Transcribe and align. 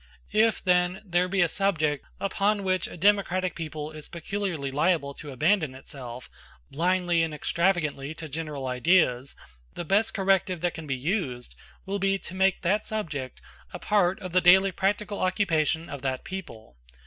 If, 0.33 0.63
then, 0.63 0.99
there 1.05 1.27
be 1.27 1.43
a 1.43 1.47
subject 1.47 2.03
upon 2.19 2.63
which 2.63 2.87
a 2.87 2.97
democratic 2.97 3.53
people 3.53 3.91
is 3.91 4.09
peculiarly 4.09 4.71
liable 4.71 5.13
to 5.13 5.29
abandon 5.29 5.75
itself, 5.75 6.27
blindly 6.71 7.21
and 7.21 7.35
extravagantly, 7.35 8.15
to 8.15 8.27
general 8.27 8.65
ideas, 8.65 9.35
the 9.75 9.85
best 9.85 10.15
corrective 10.15 10.59
that 10.61 10.73
can 10.73 10.87
be 10.87 10.97
used 10.97 11.53
will 11.85 11.99
be 11.99 12.17
to 12.17 12.33
make 12.33 12.63
that 12.63 12.83
subject 12.83 13.43
a 13.73 13.77
part 13.77 14.19
of 14.21 14.31
the 14.31 14.41
daily 14.41 14.71
practical 14.71 15.19
occupation 15.19 15.87
of 15.87 16.01
that 16.01 16.23
people. 16.23 16.77